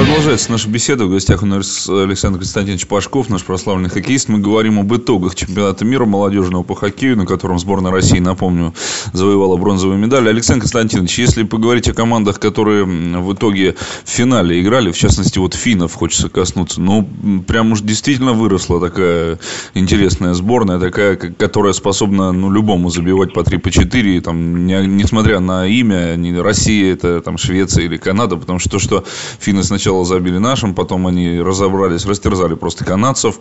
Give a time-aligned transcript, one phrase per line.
[0.00, 1.04] Продолжается наша беседа.
[1.04, 4.30] В гостях у нас Александр Константинович Пашков, наш прославленный хоккеист.
[4.30, 8.72] Мы говорим об итогах чемпионата мира молодежного по хоккею, на котором сборная России, напомню,
[9.12, 10.26] завоевала бронзовую медаль.
[10.30, 15.52] Александр Константинович, если поговорить о командах, которые в итоге в финале играли, в частности, вот
[15.52, 17.06] финнов хочется коснуться, ну,
[17.46, 19.38] прям уж действительно выросла такая
[19.74, 25.40] интересная сборная, такая, которая способна, ну, любому забивать по 3, по 4, там, не, несмотря
[25.40, 29.04] на имя, не Россия, это там Швеция или Канада, потому что то, что
[29.38, 33.34] финны сначала сначала забили нашим, потом они разобрались, растерзали просто канадцев.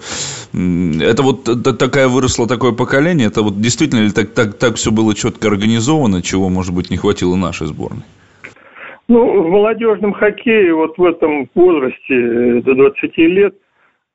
[0.52, 1.46] Это вот
[1.78, 6.22] такая выросла такое поколение, это вот действительно ли так, так, так все было четко организовано,
[6.22, 8.04] чего, может быть, не хватило нашей сборной?
[9.08, 13.54] Ну, в молодежном хоккее вот в этом возрасте э, до 20 лет,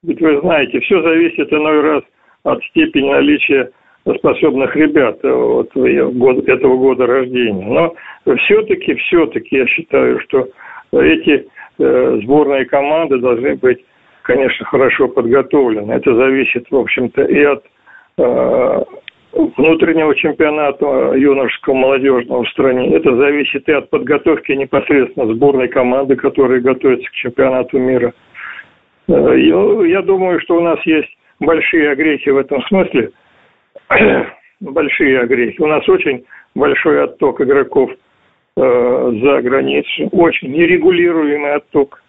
[0.02, 2.02] ведь вы знаете, все зависит иной раз
[2.44, 3.70] от степени наличия
[4.18, 7.66] способных ребят э, вот, этого года рождения.
[7.66, 7.94] Но
[8.36, 10.48] все-таки, все-таки я считаю, что
[10.92, 11.46] эти
[11.78, 13.84] сборные команды должны быть,
[14.22, 15.92] конечно, хорошо подготовлены.
[15.92, 17.64] Это зависит, в общем-то, и от
[18.18, 18.82] э,
[19.56, 22.94] внутреннего чемпионата юношеского молодежного в стране.
[22.94, 28.12] Это зависит и от подготовки непосредственно сборной команды, которая готовится к чемпионату мира.
[29.08, 33.10] Э, я думаю, что у нас есть большие огрехи в этом смысле.
[34.60, 35.60] большие огрехи.
[35.60, 37.90] У нас очень большой отток игроков–
[38.56, 40.08] Э, за границу.
[40.12, 42.00] Очень нерегулируемый отток,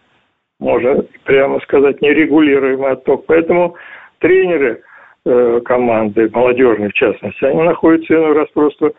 [0.60, 3.26] можно прямо сказать, нерегулируемый отток.
[3.26, 3.76] Поэтому
[4.20, 4.84] тренеры
[5.26, 8.92] э, команды, молодежные в частности, они находятся иной раз просто э,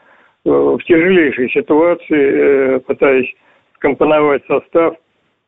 [0.45, 3.33] в тяжелейшей ситуации, пытаясь
[3.77, 4.97] скомпоновать состав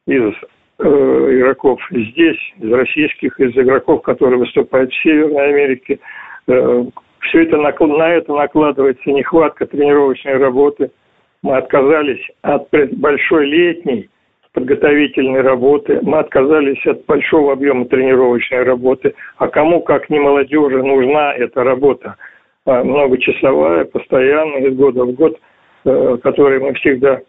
[0.07, 0.35] из
[0.79, 5.99] игроков здесь, из российских, из игроков, которые выступают в Северной Америке.
[6.47, 7.71] Все это на
[8.15, 10.93] это накладывается нехватка тренировочной работы–
[11.43, 14.09] мы отказались от большой летней
[14.53, 19.15] подготовительной работы, мы отказались от большого объема тренировочной работы.
[19.37, 22.17] А кому, как не молодежи, нужна эта работа
[22.65, 25.39] а, многочасовая, постоянная, из года в год,
[25.85, 27.21] э, которой мы всегда э,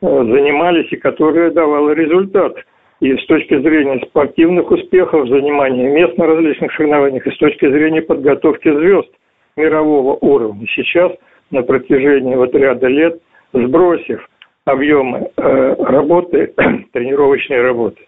[0.00, 2.54] занимались и которая давала результат.
[3.00, 8.00] И с точки зрения спортивных успехов, занимания мест на различных соревнованиях, и с точки зрения
[8.00, 9.10] подготовки звезд
[9.56, 10.66] мирового уровня.
[10.74, 11.12] Сейчас
[11.50, 13.20] на протяжении вот ряда лет
[13.52, 14.26] сбросив
[14.64, 16.52] объемы э, работы,
[16.92, 18.00] тренировочной работы,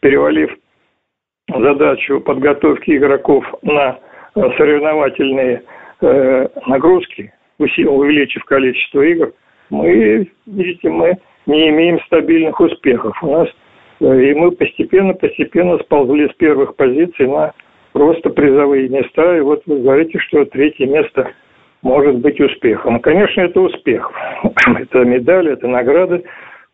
[0.00, 0.50] перевалив
[1.48, 3.98] задачу подготовки игроков на
[4.34, 5.62] э, соревновательные
[6.00, 9.32] э, нагрузки, увеличив количество игр,
[9.70, 13.16] мы, видите, мы не имеем стабильных успехов.
[13.22, 13.48] У нас
[14.00, 17.52] и мы постепенно-постепенно сползли с первых позиций на
[17.92, 19.36] просто призовые места.
[19.36, 21.32] И вот вы говорите, что третье место
[21.84, 22.98] может быть успехом.
[22.98, 24.10] Конечно, это успех.
[24.66, 26.24] это медали, это награды.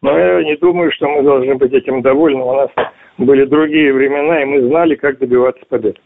[0.00, 2.41] Но я не думаю, что мы должны быть этим довольны.
[2.41, 2.71] У нас
[3.19, 5.99] были другие времена, и мы знали, как добиваться побед.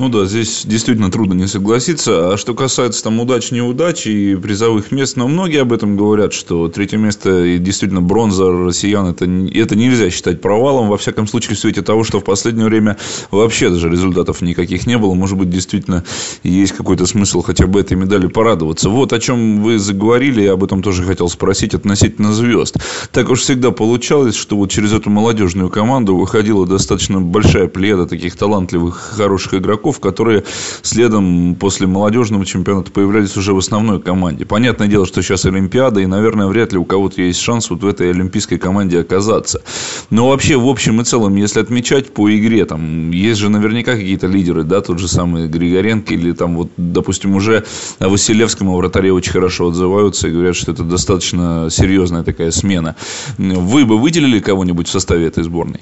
[0.00, 2.32] Ну да, здесь действительно трудно не согласиться.
[2.32, 6.68] А что касается там удач, неудач и призовых мест, но многие об этом говорят, что
[6.68, 10.88] третье место и действительно бронза россиян, это, это нельзя считать провалом.
[10.88, 12.96] Во всяком случае, в свете того, что в последнее время
[13.30, 15.12] вообще даже результатов никаких не было.
[15.12, 16.02] Может быть, действительно
[16.44, 18.88] есть какой-то смысл хотя бы этой медали порадоваться.
[18.88, 22.78] Вот о чем вы заговорили, я об этом тоже хотел спросить относительно звезд.
[23.12, 28.34] Так уж всегда получалось, что вот через эту молодежную команду выходила достаточно большая пледа таких
[28.36, 30.44] талантливых, хороших игроков, игроков, которые
[30.82, 34.44] следом после молодежного чемпионата появлялись уже в основной команде.
[34.46, 37.86] Понятное дело, что сейчас Олимпиада, и, наверное, вряд ли у кого-то есть шанс вот в
[37.86, 39.62] этой олимпийской команде оказаться.
[40.10, 44.26] Но вообще, в общем и целом, если отмечать по игре, там есть же наверняка какие-то
[44.26, 47.64] лидеры, да, тот же самый Григоренко, или там вот, допустим, уже
[47.98, 52.94] о Василевском о вратаре очень хорошо отзываются и говорят, что это достаточно серьезная такая смена.
[53.38, 55.80] Вы бы выделили кого-нибудь в составе этой сборной?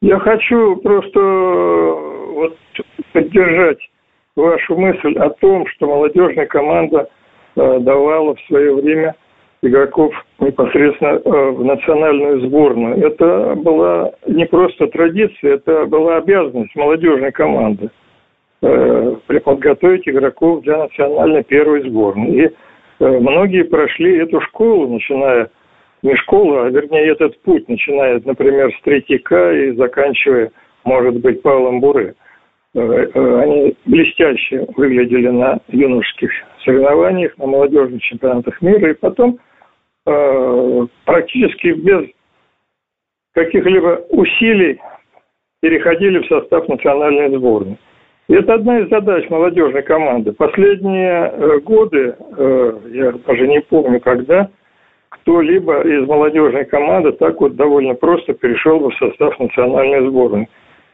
[0.00, 1.18] Я хочу просто
[3.28, 3.78] поддержать
[4.36, 7.08] вашу мысль о том, что молодежная команда
[7.56, 9.14] э, давала в свое время
[9.62, 12.96] игроков непосредственно э, в национальную сборную.
[13.04, 17.90] Это была не просто традиция, это была обязанность молодежной команды
[18.62, 22.44] э, подготовить игроков для национальной первой сборной.
[22.44, 22.50] И
[23.00, 25.50] многие прошли эту школу, начиная
[26.02, 30.52] не школу, а вернее этот путь, начиная, например, с Третьяка и заканчивая,
[30.84, 32.14] может быть, Павлом Буре.
[32.74, 36.30] Э, э, они блестяще выглядели на юношеских
[36.64, 39.38] соревнованиях, на молодежных чемпионатах мира, и потом
[40.06, 42.10] э, практически без
[43.32, 44.78] каких-либо усилий
[45.62, 47.78] переходили в состав национальной сборной.
[48.28, 50.32] Это одна из задач молодежной команды.
[50.32, 52.14] Последние годы,
[52.90, 54.50] я даже не помню когда,
[55.08, 60.46] кто-либо из молодежной команды так вот довольно просто перешел в состав национальной сборной.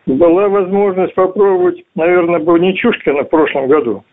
[0.06, 4.04] Была возможность попробовать, наверное, был не Чушкина в прошлом году,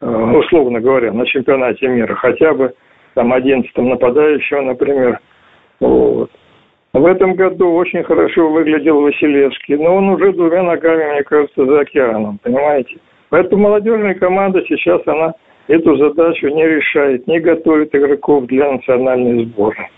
[0.00, 2.74] э, условно говоря, на чемпионате мира, хотя бы
[3.14, 5.18] там 11 нападающего, например.
[5.80, 6.30] Вот.
[6.92, 11.80] В этом году очень хорошо выглядел Василевский, но он уже двумя ногами, мне кажется, за
[11.80, 12.96] океаном, понимаете?
[13.30, 15.34] Поэтому молодежная команда сейчас, она
[15.68, 19.88] эту задачу не решает, не готовит игроков для национальной сборной.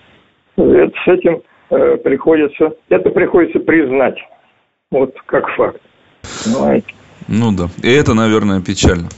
[0.56, 4.18] Это, с этим э, приходится, это приходится признать,
[4.90, 5.80] вот как факт,
[6.44, 6.86] понимаете?
[7.28, 9.08] Ну да, и это, наверное, печально.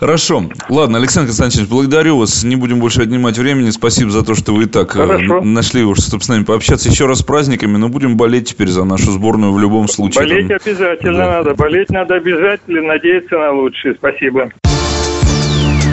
[0.00, 0.44] Хорошо.
[0.70, 2.44] Ладно, Александр Константинович, благодарю вас.
[2.44, 3.70] Не будем больше отнимать времени.
[3.70, 5.42] Спасибо за то, что вы и так э, Хорошо.
[5.42, 6.88] нашли уж, чтобы с нами пообщаться.
[6.88, 10.24] Еще раз с праздниками, но будем болеть теперь за нашу сборную в любом случае.
[10.24, 10.58] Болеть Там...
[10.64, 11.26] обязательно да.
[11.26, 11.54] надо.
[11.56, 12.82] Болеть надо обязательно.
[12.82, 13.94] Надеяться на лучшее.
[13.96, 14.50] Спасибо.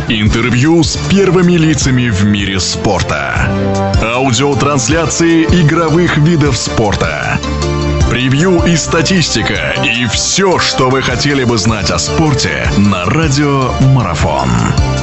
[0.08, 3.50] Интервью с первыми лицами в мире спорта.
[4.04, 7.40] Аудиотрансляции игровых видов спорта
[8.10, 14.50] превью и статистика, и все, что вы хотели бы знать о спорте на Радио Марафон.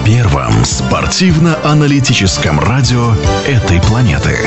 [0.04, 3.14] Первом спортивно-аналитическом радио
[3.46, 4.38] этой планеты.